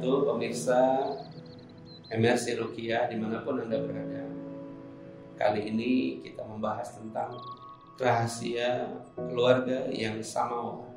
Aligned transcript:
wabarakatuh 0.00 0.32
Pemirsa 0.32 0.82
MRC 2.08 2.56
Rukia 2.56 3.12
di 3.12 3.20
mana 3.20 3.44
pun 3.44 3.60
Anda 3.60 3.84
berada. 3.84 4.24
Kali 5.36 5.68
ini 5.68 6.24
kita 6.24 6.40
membahas 6.48 6.96
tentang 6.96 7.36
rahasia 8.00 8.88
keluarga 9.12 9.92
yang 9.92 10.16
samawa 10.24 10.88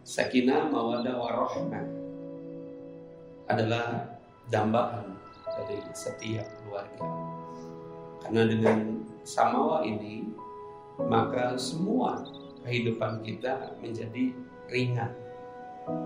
Sakinah 0.00 0.72
mawadah 0.72 1.12
warohmah 1.12 1.84
adalah 3.52 4.16
dambaan 4.48 5.20
dari 5.44 5.84
setiap 5.92 6.48
keluarga. 6.64 7.04
Karena 8.24 8.48
dengan 8.48 8.78
samawa 9.28 9.84
ini 9.84 10.24
maka 11.04 11.52
semua 11.60 12.24
kehidupan 12.64 13.20
kita 13.20 13.76
menjadi 13.84 14.32
ringan. 14.72 15.12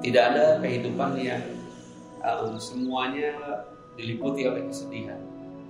Tidak 0.02 0.24
ada 0.34 0.58
kehidupan 0.58 1.22
yang 1.22 1.63
um, 2.25 2.56
semuanya 2.56 3.62
diliputi 3.94 4.48
oleh 4.48 4.67
kesedihan. 4.67 5.21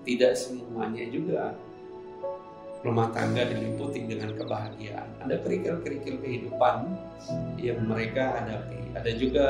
Tidak 0.05 0.33
semuanya 0.39 1.05
juga 1.11 1.53
rumah 2.85 3.09
tangga 3.11 3.49
diliputi 3.49 4.05
dengan 4.05 4.37
kebahagiaan. 4.37 5.09
Ada 5.25 5.41
kerikil-kerikil 5.41 6.21
kehidupan 6.21 6.93
yang 7.57 7.81
mereka 7.89 8.37
hadapi. 8.41 8.93
Ada 8.93 9.11
juga 9.17 9.47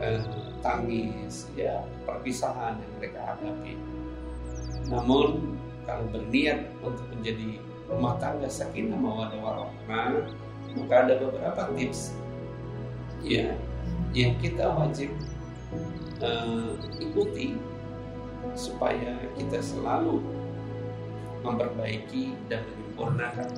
eh, 0.00 0.24
tangis, 0.64 1.52
ya 1.52 1.84
perpisahan 2.08 2.80
yang 2.80 2.92
mereka 2.96 3.20
hadapi. 3.36 3.76
Namun 4.88 5.60
kalau 5.84 6.08
berniat 6.08 6.72
untuk 6.80 7.04
menjadi 7.12 7.60
rumah 7.88 8.16
tangga 8.16 8.48
sakinah 8.48 8.96
mawadah 8.96 9.40
warahmah, 9.40 10.32
maka 10.76 10.94
ada 11.04 11.14
beberapa 11.20 11.68
tips 11.76 12.16
ya 13.24 13.52
yang 14.16 14.32
kita 14.40 14.72
wajib 14.72 15.12
uh, 16.22 16.72
ikuti 16.98 17.56
supaya 18.54 19.18
kita 19.36 19.58
selalu 19.62 20.22
memperbaiki 21.42 22.34
dan 22.50 22.66
menyempurnakan. 22.66 23.48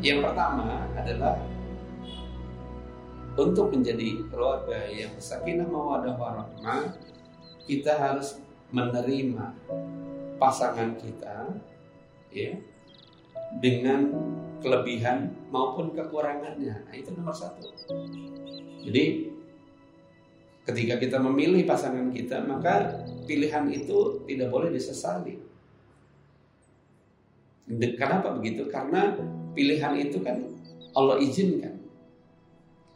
Yang 0.00 0.18
pertama 0.24 0.86
adalah 0.96 1.36
untuk 3.36 3.72
menjadi 3.72 4.26
keluarga 4.28 4.90
yang 4.90 5.12
sakinah 5.16 5.68
mawadah 5.68 6.14
warahmah, 6.18 6.94
kita 7.64 7.96
harus 7.96 8.42
menerima 8.70 9.54
pasangan 10.38 10.96
kita 10.98 11.52
ya 12.30 12.54
dengan 13.58 14.14
kelebihan 14.62 15.34
maupun 15.50 15.90
kekurangannya. 15.90 16.86
Nah, 16.86 16.94
itu 16.94 17.10
nomor 17.16 17.34
satu. 17.34 17.66
Jadi 18.86 19.34
ketika 20.70 21.02
kita 21.02 21.18
memilih 21.18 21.66
pasangan 21.66 22.14
kita, 22.14 22.46
maka 22.46 23.02
pilihan 23.26 23.66
itu 23.74 24.22
tidak 24.30 24.48
boleh 24.54 24.70
disesali. 24.70 25.42
Kenapa 27.98 28.34
begitu? 28.38 28.70
Karena 28.70 29.14
pilihan 29.54 29.98
itu 29.98 30.22
kan 30.22 30.42
Allah 30.94 31.18
izinkan. 31.18 31.74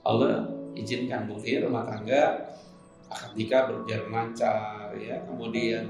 Allah 0.06 0.50
izinkan 0.78 1.26
bukti 1.26 1.58
rumah 1.58 1.86
tangga 1.86 2.50
akad 3.10 3.32
nikah 3.38 3.70
berjalan 3.70 4.10
lancar 4.10 4.90
ya, 4.98 5.22
kemudian 5.26 5.86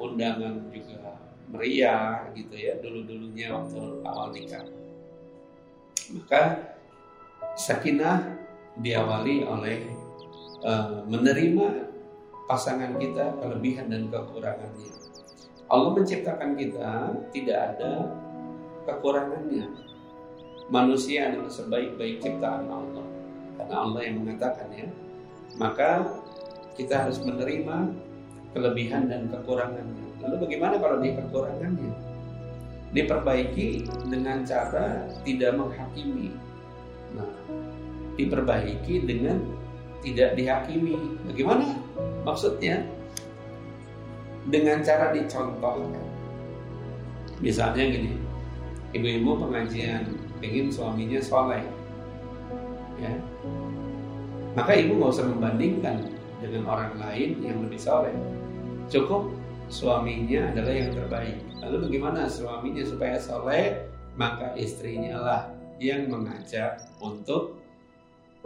undangan 0.00 0.72
juga 0.72 1.20
meriah 1.52 2.32
gitu 2.32 2.56
ya 2.56 2.80
dulu-dulunya 2.80 3.52
waktu 3.52 3.80
awal 4.08 4.32
nikah. 4.32 4.64
Maka 6.16 6.72
sakinah 7.52 8.24
diawali 8.80 9.44
oleh 9.44 10.01
uh, 10.62 11.02
menerima 11.06 11.92
pasangan 12.46 12.98
kita 12.98 13.38
kelebihan 13.38 13.90
dan 13.90 14.10
kekurangannya. 14.10 14.92
Allah 15.72 15.90
menciptakan 15.96 16.52
kita 16.58 17.16
tidak 17.32 17.58
ada 17.74 18.12
kekurangannya. 18.84 19.66
Manusia 20.68 21.32
adalah 21.32 21.52
sebaik-baik 21.52 22.20
ciptaan 22.20 22.68
Allah. 22.68 23.06
Karena 23.56 23.76
Allah 23.76 24.00
yang 24.04 24.16
mengatakan 24.20 24.68
ya. 24.72 24.88
Maka 25.56 26.04
kita 26.76 27.08
harus 27.08 27.20
menerima 27.20 27.92
kelebihan 28.52 29.08
dan 29.08 29.28
kekurangannya. 29.32 30.06
Lalu 30.20 30.36
bagaimana 30.48 30.76
kalau 30.80 31.00
dia 31.00 31.16
kekurangannya? 31.18 31.92
Diperbaiki 32.92 33.88
dengan 34.12 34.44
cara 34.44 35.08
tidak 35.24 35.56
menghakimi. 35.56 36.36
Nah, 37.16 37.32
diperbaiki 38.20 39.08
dengan 39.08 39.40
tidak 40.02 40.34
dihakimi. 40.34 40.98
Bagaimana 41.30 41.78
maksudnya? 42.26 42.82
Dengan 44.50 44.82
cara 44.82 45.14
dicontohkan. 45.14 46.02
Misalnya 47.38 47.86
gini, 47.94 48.18
ibu-ibu 48.90 49.38
pengajian 49.38 50.02
ingin 50.42 50.66
suaminya 50.74 51.22
soleh, 51.22 51.62
ya, 52.98 53.14
maka 54.58 54.74
ibu 54.74 54.98
nggak 54.98 55.14
usah 55.14 55.26
membandingkan 55.30 56.10
dengan 56.42 56.66
orang 56.66 56.98
lain 56.98 57.38
yang 57.38 57.62
lebih 57.62 57.78
soleh. 57.78 58.10
Cukup 58.90 59.30
suaminya 59.70 60.50
adalah 60.50 60.74
yang 60.74 60.90
terbaik. 60.90 61.38
Lalu 61.62 61.88
bagaimana 61.88 62.26
suaminya 62.26 62.82
supaya 62.82 63.16
soleh? 63.22 63.86
Maka 64.18 64.52
istrinya 64.58 65.22
lah 65.22 65.42
yang 65.80 66.10
mengajak 66.12 66.84
untuk 67.00 67.61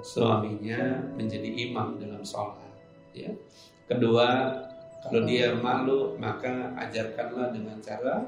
suaminya 0.00 1.12
menjadi 1.16 1.48
imam 1.68 1.96
dalam 1.96 2.20
sholat. 2.20 2.72
Ya. 3.16 3.32
Kedua, 3.88 4.52
kalau 5.00 5.22
dia 5.24 5.56
malu 5.56 6.18
maka 6.20 6.74
ajarkanlah 6.76 7.54
dengan 7.54 7.78
cara 7.80 8.26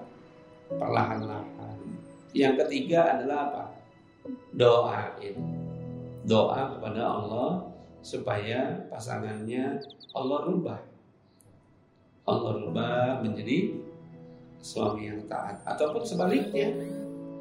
perlahan-lahan. 0.70 1.76
Yang 2.32 2.54
ketiga 2.64 3.18
adalah 3.18 3.38
apa? 3.50 3.64
Doain. 4.54 5.36
Doa 6.28 6.76
kepada 6.76 7.02
Allah 7.02 7.50
supaya 8.04 8.88
pasangannya 8.92 9.80
Allah 10.12 10.38
rubah. 10.44 10.80
Allah 12.28 12.52
rubah 12.60 13.24
menjadi 13.24 13.80
suami 14.60 15.08
yang 15.08 15.24
taat 15.30 15.64
ataupun 15.64 16.04
sebaliknya 16.04 16.76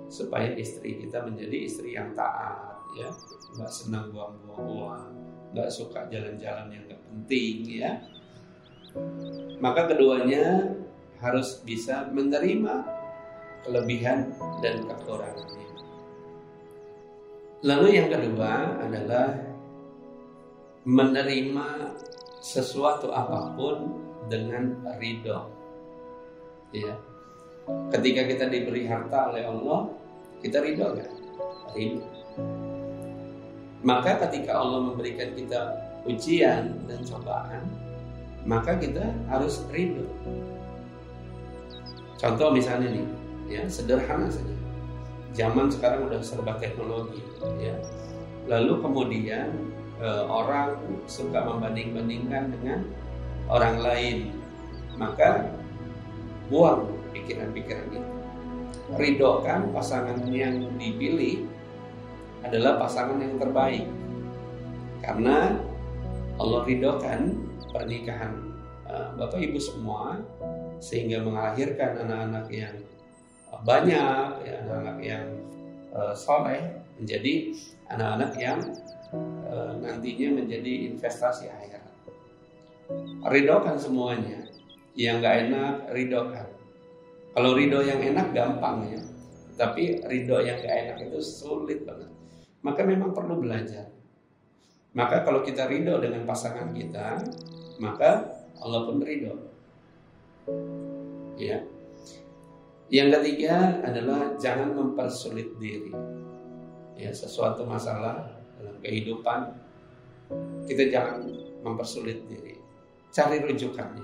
supaya 0.08 0.56
istri 0.56 1.04
kita 1.04 1.28
menjadi 1.28 1.58
istri 1.68 2.00
yang 2.00 2.16
taat 2.16 2.77
ya. 2.96 3.10
Nggak 3.58 3.72
senang 3.72 4.14
buang-buang 4.14 4.64
uang. 4.64 5.08
Nggak 5.56 5.70
suka 5.72 6.08
jalan-jalan 6.08 6.72
yang 6.72 6.84
nggak 6.88 7.04
penting 7.12 7.56
ya. 7.68 7.92
Maka 9.60 9.90
keduanya 9.90 10.64
harus 11.18 11.62
bisa 11.66 12.08
menerima 12.14 12.86
kelebihan 13.66 14.32
dan 14.62 14.86
kekurangannya. 14.86 15.68
Lalu 17.66 17.88
yang 17.98 18.08
kedua 18.14 18.78
adalah 18.86 19.34
menerima 20.86 21.68
sesuatu 22.40 23.10
apa 23.10 23.58
pun 23.58 23.98
dengan 24.30 24.78
ridho. 25.02 25.50
Ya. 26.72 26.96
Ketika 27.92 28.24
kita 28.30 28.46
diberi 28.48 28.88
harta 28.88 29.34
oleh 29.34 29.44
Allah 29.44 29.92
kita 30.40 30.62
ridho 30.62 30.88
kan 30.94 31.10
ridho 31.74 32.06
maka 33.86 34.18
ketika 34.26 34.58
Allah 34.58 34.90
memberikan 34.90 35.38
kita 35.38 35.78
ujian 36.08 36.74
dan 36.90 37.00
cobaan, 37.06 37.68
maka 38.48 38.80
kita 38.80 39.12
harus 39.28 39.62
ridho. 39.70 40.08
Contoh 42.18 42.50
misalnya 42.50 42.90
nih, 42.90 43.06
ya 43.52 43.64
sederhana 43.70 44.32
saja. 44.32 44.56
Zaman 45.38 45.70
sekarang 45.70 46.10
udah 46.10 46.18
serba 46.26 46.58
teknologi, 46.58 47.22
ya. 47.62 47.78
Lalu 48.50 48.82
kemudian 48.82 49.54
e, 50.02 50.08
orang 50.26 50.82
suka 51.06 51.46
membanding-bandingkan 51.46 52.58
dengan 52.58 52.80
orang 53.46 53.78
lain, 53.78 54.18
maka 54.98 55.54
buang 56.50 56.90
pikiran-pikiran 57.14 57.86
itu. 57.94 58.12
Ridokan 58.98 59.70
pasangan 59.76 60.24
yang 60.32 60.64
dipilih 60.80 61.46
adalah 62.48 62.80
pasangan 62.80 63.20
yang 63.20 63.36
terbaik. 63.36 63.86
Karena 65.04 65.56
Allah 66.40 66.62
ridhokan 66.64 67.36
pernikahan 67.70 68.34
uh, 68.88 69.14
Bapak 69.20 69.40
Ibu 69.44 69.60
semua 69.60 70.24
sehingga 70.80 71.22
melahirkan 71.22 72.08
anak-anak 72.08 72.48
yang 72.54 72.76
banyak, 73.64 74.28
ya, 74.44 74.56
anak-anak 74.68 74.98
yang 75.02 75.26
uh, 75.96 76.14
soleh 76.14 76.62
menjadi 77.00 77.56
anak-anak 77.92 78.34
yang 78.36 78.60
nantinya 79.80 80.44
menjadi 80.44 80.92
investasi 80.92 81.48
akhirat. 81.48 81.80
Ridhokan 83.24 83.80
semuanya, 83.80 84.52
yang 85.00 85.24
nggak 85.24 85.36
enak 85.48 85.74
ridhokan. 85.96 86.48
Kalau 87.38 87.54
ridho 87.54 87.86
yang 87.86 88.02
enak 88.02 88.34
gampang 88.34 88.90
ya, 88.90 89.02
tapi 89.56 90.02
ridho 90.10 90.42
yang 90.42 90.58
gak 90.58 90.74
enak 90.74 90.98
itu 91.06 91.22
sulit 91.22 91.86
banget. 91.86 92.10
Maka 92.68 92.84
memang 92.84 93.16
perlu 93.16 93.40
belajar. 93.40 93.88
Maka 94.92 95.24
kalau 95.24 95.40
kita 95.40 95.72
ridho 95.72 96.04
dengan 96.04 96.28
pasangan 96.28 96.76
kita, 96.76 97.16
maka 97.80 98.28
Allah 98.60 98.84
pun 98.84 99.00
ridho. 99.00 99.40
Ya. 101.40 101.64
Yang 102.92 103.20
ketiga 103.20 103.80
adalah 103.88 104.36
jangan 104.36 104.76
mempersulit 104.76 105.56
diri. 105.56 105.96
Ya, 107.00 107.14
sesuatu 107.16 107.64
masalah 107.64 108.36
dalam 108.60 108.76
kehidupan 108.84 109.54
kita 110.68 110.92
jangan 110.92 111.24
mempersulit 111.64 112.26
diri. 112.28 112.60
Cari 113.14 113.44
rujukannya 113.48 114.04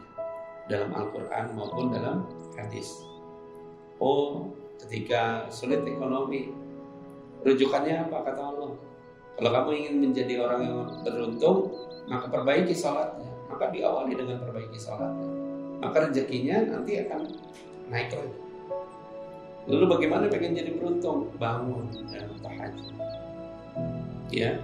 dalam 0.72 0.96
Al-Qur'an 0.96 1.52
maupun 1.52 1.92
dalam 1.92 2.24
hadis. 2.56 3.04
Oh, 4.00 4.52
ketika 4.80 5.52
sulit 5.52 5.84
ekonomi, 5.84 6.63
rujukannya 7.44 8.08
apa 8.10 8.18
kata 8.24 8.42
Allah? 8.42 8.72
Kalau 9.34 9.50
kamu 9.50 9.70
ingin 9.76 9.96
menjadi 10.00 10.34
orang 10.46 10.62
yang 10.64 10.80
beruntung, 11.04 11.74
maka 12.08 12.30
perbaiki 12.30 12.74
sholatnya. 12.76 13.30
Maka 13.50 13.70
diawali 13.70 14.14
dengan 14.16 14.38
perbaiki 14.42 14.80
sholatnya. 14.80 15.30
Maka 15.84 16.10
rezekinya 16.10 16.58
nanti 16.72 17.02
akan 17.04 17.22
naik 17.92 18.14
lagi. 18.16 18.40
Lalu 19.64 19.86
bagaimana 19.88 20.28
pengen 20.28 20.60
jadi 20.60 20.72
beruntung? 20.76 21.32
Bangun 21.40 21.88
dan 22.12 22.28
tahajud. 22.44 22.94
Ya, 24.32 24.60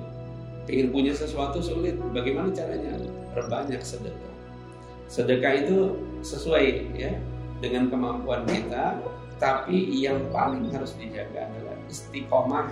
pengen 0.67 0.91
punya 0.91 1.15
sesuatu 1.15 1.63
sulit. 1.63 1.95
Bagaimana 2.11 2.51
caranya? 2.51 2.99
Perbanyak 3.31 3.79
sedekah. 3.83 4.33
Sedekah 5.09 5.53
itu 5.65 5.97
sesuai 6.21 6.93
ya 6.93 7.15
dengan 7.63 7.89
kemampuan 7.89 8.43
kita, 8.45 8.99
tapi 9.39 9.87
yang 9.97 10.19
paling 10.29 10.67
harus 10.69 10.93
dijaga 10.99 11.47
adalah 11.47 11.68
istiqomah 11.89 12.71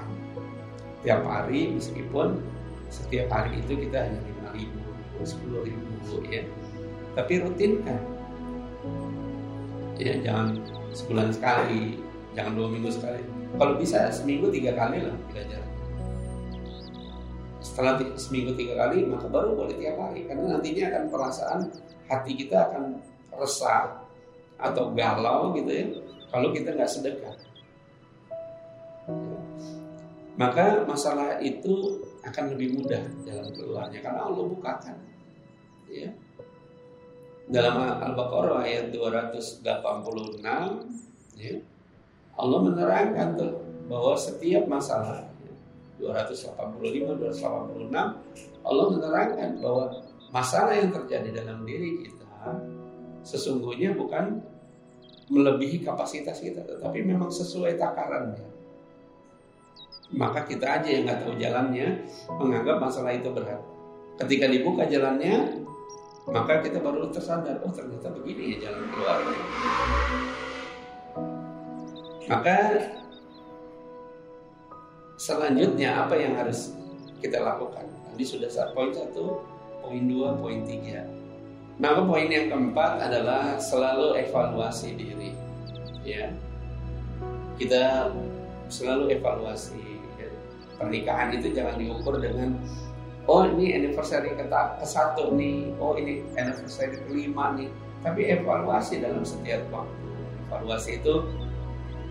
tiap 1.01 1.21
hari 1.25 1.73
meskipun 1.73 2.41
setiap 2.87 3.27
hari 3.33 3.59
itu 3.59 3.75
kita 3.75 4.07
hanya 4.07 4.19
lima 4.23 4.49
ribu, 4.55 4.79
sepuluh 5.27 5.61
ribu 5.67 6.23
ya. 6.29 6.45
Tapi 7.17 7.43
rutinkan. 7.43 7.99
Ya 9.97 10.13
jangan 10.21 10.61
sebulan 10.93 11.33
sekali, 11.33 11.97
jangan 12.37 12.53
dua 12.53 12.67
minggu 12.69 12.93
sekali. 12.93 13.19
Kalau 13.57 13.73
bisa 13.75 14.07
seminggu 14.13 14.53
tiga 14.53 14.77
kali 14.77 15.01
lah 15.01 15.15
belajar. 15.33 15.61
Setelah 17.59 17.99
seminggu 18.15 18.53
tiga 18.53 18.87
kali 18.87 19.03
maka 19.09 19.27
baru 19.27 19.57
boleh 19.57 19.75
tiap 19.81 19.97
hari 19.99 20.29
karena 20.29 20.55
nantinya 20.55 20.83
akan 20.93 21.03
perasaan 21.09 21.59
hati 22.07 22.31
kita 22.39 22.71
akan 22.71 23.03
resah 23.37 24.01
atau 24.57 24.89
galau 24.97 25.53
gitu 25.53 25.69
ya 25.69 25.85
kalau 26.33 26.49
kita 26.49 26.73
nggak 26.73 26.89
sedekah 26.89 27.35
maka 30.37 30.85
masalah 30.85 31.41
itu 31.41 31.97
akan 32.21 32.53
lebih 32.53 32.77
mudah 32.77 33.01
dalam 33.25 33.49
keluarnya. 33.57 33.99
Karena 34.05 34.29
Allah 34.29 34.45
bukakan. 34.45 34.95
Ya. 35.89 36.13
Dalam 37.47 37.79
Al-Baqarah 37.79 38.67
ayat 38.67 38.91
286 38.91 39.63
ya 41.39 41.55
Allah 42.35 42.59
menerangkan 42.59 43.39
tuh 43.39 43.55
bahwa 43.87 44.19
setiap 44.19 44.67
masalah 44.67 45.23
285 45.95 47.23
286 47.23 47.87
Allah 48.67 48.85
menerangkan 48.91 49.63
bahwa 49.63 49.95
masalah 50.35 50.75
yang 50.75 50.91
terjadi 50.91 51.39
dalam 51.39 51.63
diri 51.63 52.03
kita 52.03 52.27
sesungguhnya 53.23 53.95
bukan 53.95 54.43
melebihi 55.31 55.87
kapasitas 55.87 56.43
kita 56.43 56.67
tetapi 56.67 56.99
memang 56.99 57.31
sesuai 57.31 57.79
takarannya 57.79 58.56
maka 60.15 60.47
kita 60.47 60.79
aja 60.79 60.87
yang 60.87 61.03
nggak 61.03 61.19
tahu 61.19 61.33
jalannya 61.35 61.87
menganggap 62.39 62.79
masalah 62.79 63.11
itu 63.11 63.27
berat. 63.27 63.59
Ketika 64.15 64.47
dibuka 64.47 64.87
jalannya, 64.87 65.67
maka 66.31 66.63
kita 66.63 66.79
baru 66.79 67.11
tersadar, 67.11 67.59
oh 67.63 67.71
ternyata 67.75 68.11
begini 68.15 68.55
ya 68.55 68.71
jalan 68.71 68.83
keluar. 68.91 69.17
Maka 72.27 72.57
selanjutnya 75.19 76.07
apa 76.07 76.15
yang 76.15 76.39
harus 76.39 76.75
kita 77.19 77.43
lakukan? 77.43 77.87
Tadi 78.11 78.23
sudah 78.23 78.49
poin 78.71 78.91
satu, 78.95 79.43
poin 79.83 80.03
dua, 80.07 80.35
poin 80.39 80.63
tiga. 80.63 81.03
Maka 81.77 82.01
poin 82.03 82.25
yang 82.25 82.49
keempat 82.49 83.05
adalah 83.05 83.59
selalu 83.61 84.17
evaluasi 84.17 84.97
diri. 84.97 85.31
Ya, 86.01 86.31
kita 87.59 88.09
selalu 88.71 89.15
evaluasi 89.19 89.96
pernikahan 90.77 91.33
itu 91.33 91.51
jangan 91.51 91.75
diukur 91.81 92.21
dengan 92.21 92.57
oh 93.27 93.43
ini 93.43 93.75
anniversary 93.75 94.31
ke, 94.33 94.45
ke 94.47 94.85
satu 94.87 95.35
nih, 95.35 95.75
oh 95.81 95.97
ini 95.99 96.23
anniversary 96.39 96.95
kelima 97.05 97.57
nih. 97.57 97.69
Tapi 98.05 98.29
evaluasi 98.29 99.03
dalam 99.03 99.25
setiap 99.25 99.67
waktu. 99.73 100.07
Evaluasi 100.47 101.01
itu 101.03 101.27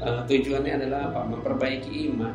uh, 0.02 0.26
tujuannya 0.28 0.82
adalah 0.82 1.14
apa? 1.14 1.20
Memperbaiki 1.24 2.12
iman. 2.12 2.34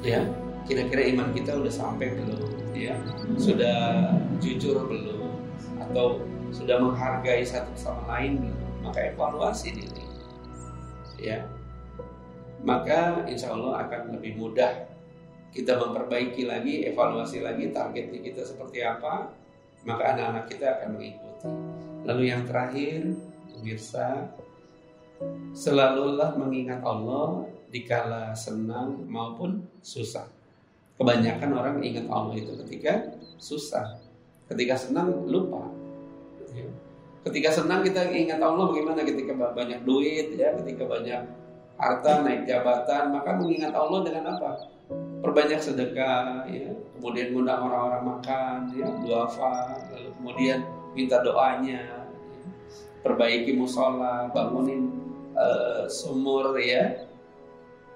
Ya, 0.00 0.24
kira-kira 0.64 1.12
iman 1.14 1.30
kita 1.36 1.54
udah 1.60 1.70
sampai 1.70 2.16
belum? 2.16 2.42
Ya, 2.72 2.96
sudah 3.36 4.08
jujur 4.40 4.88
belum? 4.88 5.36
Atau 5.84 6.24
sudah 6.50 6.80
menghargai 6.80 7.44
satu 7.44 7.70
sama 7.76 8.18
lain 8.18 8.40
belum? 8.40 8.68
Maka 8.88 9.12
evaluasi 9.12 9.76
diri. 9.76 10.04
Ya, 11.20 11.44
maka 12.64 13.28
insya 13.28 13.52
Allah 13.52 13.84
akan 13.84 14.16
lebih 14.16 14.40
mudah 14.40 14.88
kita 15.50 15.78
memperbaiki 15.78 16.46
lagi, 16.46 16.86
evaluasi 16.86 17.42
lagi 17.42 17.74
targetnya 17.74 18.20
kita 18.22 18.42
seperti 18.46 18.86
apa, 18.86 19.34
maka 19.82 20.14
anak-anak 20.14 20.44
kita 20.46 20.66
akan 20.78 20.88
mengikuti. 20.94 21.48
Lalu 22.06 22.22
yang 22.30 22.42
terakhir, 22.46 23.12
pemirsa, 23.50 24.30
selalulah 25.52 26.38
mengingat 26.38 26.80
Allah 26.86 27.44
dikala 27.70 28.32
senang 28.32 29.06
maupun 29.10 29.66
susah. 29.82 30.26
Kebanyakan 31.00 31.50
orang 31.56 31.76
ingat 31.80 32.06
Allah 32.12 32.34
itu 32.36 32.52
ketika 32.66 33.16
susah. 33.40 33.96
Ketika 34.52 34.76
senang 34.76 35.26
lupa. 35.26 35.70
Ya. 36.52 36.66
Ketika 37.24 37.48
senang 37.52 37.80
kita 37.86 38.10
ingat 38.10 38.42
Allah 38.42 38.68
bagaimana 38.68 39.06
ketika 39.06 39.32
banyak 39.32 39.80
duit 39.86 40.36
ya, 40.36 40.52
ketika 40.60 40.84
banyak 40.84 41.22
harta, 41.80 42.20
naik 42.20 42.44
jabatan, 42.44 43.16
maka 43.16 43.32
mengingat 43.40 43.72
Allah 43.72 44.00
dengan 44.04 44.36
apa? 44.36 44.68
Perbanyak 45.20 45.60
sedekah 45.60 46.48
ya 46.48 46.72
kemudian 46.96 47.32
ngundang 47.32 47.60
orang-orang 47.60 48.02
makan 48.04 48.56
ya 48.76 48.88
duafa 49.04 49.80
lalu 49.92 50.10
kemudian 50.20 50.58
minta 50.96 51.20
doanya 51.20 51.80
ya. 51.80 52.00
perbaiki 53.04 53.56
musola 53.56 54.28
bangunin 54.32 54.92
uh, 55.36 55.84
sumur 55.88 56.56
ya 56.56 57.08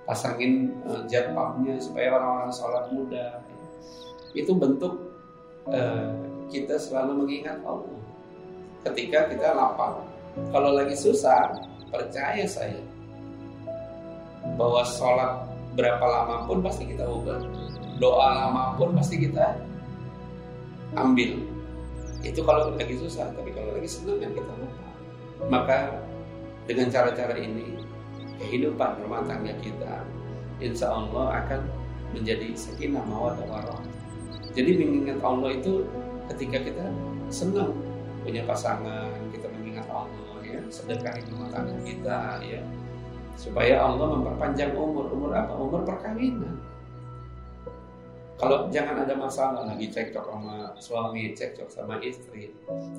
pasangin 0.05 0.73
uh, 0.85 1.05
jet 1.09 1.33
pumpnya 1.33 1.81
supaya 1.81 2.17
orang-orang 2.17 2.53
sholat 2.53 2.85
mudah 2.93 3.41
ya. 3.41 3.65
itu 4.37 4.53
bentuk 4.53 4.95
uh, 5.69 6.13
kita 6.53 6.77
selalu 6.77 7.25
mengingat 7.25 7.61
Allah 7.65 8.01
ketika 8.85 9.33
kita 9.33 9.57
lapar 9.57 10.05
kalau 10.53 10.77
lagi 10.77 10.93
susah 10.93 11.57
percaya 11.89 12.45
saya 12.45 12.85
bahwa 14.61 14.85
sholat 14.85 15.54
berapa 15.75 16.03
lama 16.03 16.47
pun 16.47 16.63
pasti 16.63 16.89
kita 16.91 17.07
ubah. 17.07 17.39
Doa 17.99 18.29
lama 18.47 18.75
pun 18.75 18.95
pasti 18.95 19.23
kita 19.23 19.59
ambil. 20.99 21.43
Itu 22.25 22.41
kalau 22.43 22.73
lagi 22.75 22.97
susah 22.97 23.31
tapi 23.37 23.53
kalau 23.53 23.75
lagi 23.77 23.87
senang 23.91 24.19
kan 24.23 24.31
kita 24.33 24.53
lupa. 24.59 24.89
Maka 25.51 25.79
dengan 26.65 26.89
cara-cara 26.89 27.37
ini 27.37 27.77
kehidupan 28.41 29.05
rumah 29.05 29.23
tangga 29.29 29.53
kita 29.61 30.03
insya 30.59 30.91
Allah 30.91 31.45
akan 31.45 31.61
menjadi 32.15 32.55
sakinah 32.55 33.03
mawadah 33.05 33.47
warahmah 33.47 33.91
jadi 34.55 34.79
mengingat 34.79 35.19
Allah 35.21 35.51
itu 35.55 35.85
ketika 36.33 36.63
kita 36.63 36.87
senang 37.29 37.75
punya 38.23 38.47
pasangan 38.47 39.11
kita 39.35 39.51
mengingat 39.51 39.87
Allah 39.91 40.39
ya 40.41 40.59
sedekah 40.71 41.15
rumah 41.35 41.51
tangga 41.51 41.75
kita 41.83 42.41
ya 42.47 42.63
supaya 43.35 43.83
Allah 43.83 44.07
memperpanjang 44.19 44.75
umur. 44.75 45.11
Umur 45.11 45.31
apa? 45.35 45.53
Umur 45.55 45.83
perkawinan. 45.83 46.59
Kalau 48.35 48.67
jangan 48.69 49.07
ada 49.07 49.15
masalah 49.15 49.63
lagi 49.63 49.87
cekcok 49.95 50.27
sama 50.27 50.75
suami 50.83 51.31
cekcok 51.39 51.71
sama 51.71 52.03
istri. 52.03 52.51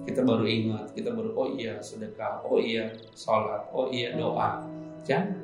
Kita 0.08 0.24
baru 0.24 0.48
ingat 0.48 0.96
kita 0.96 1.12
baru 1.12 1.36
oh 1.36 1.52
iya 1.52 1.76
sedekah 1.84 2.40
oh 2.48 2.56
iya 2.56 2.88
sholat 3.12 3.68
oh 3.76 3.92
iya 3.92 4.16
doa. 4.16 4.64
Jangan. 5.04 5.44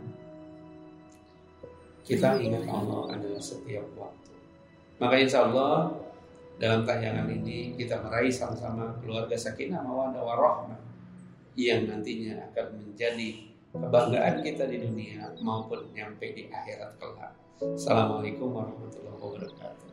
Kita 2.07 2.39
ingat 2.39 2.65
Allah 2.71 3.19
adalah 3.19 3.41
setiap 3.43 3.83
waktu. 4.00 4.31
Maka 4.98 5.15
insya 5.19 5.43
Allah 5.51 5.91
dalam 6.55 6.88
tayangan 6.88 7.27
ini 7.27 7.75
kita 7.75 8.00
meraih 8.00 8.31
sama-sama 8.31 8.95
keluarga 9.03 9.36
sakinah 9.36 9.81
mawadah 9.83 10.24
warahmah 10.24 10.79
yang 11.60 11.83
nantinya 11.89 12.48
akan 12.53 12.79
menjadi 12.79 13.50
kebanggaan 13.72 14.44
kita 14.44 14.68
di 14.68 14.84
dunia 14.84 15.32
maupun 15.40 15.88
nyampe 15.96 16.36
di 16.36 16.51
akhirat 16.51 17.00
kelak. 17.00 17.32
Assalamualaikum 17.62 18.51
warahmatullahi 18.51 19.16
wabarakatuh. 19.16 19.90